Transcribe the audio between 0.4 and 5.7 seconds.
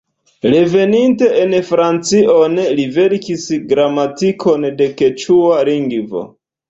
Reveninte en Francion li verkis gramatikon de keĉua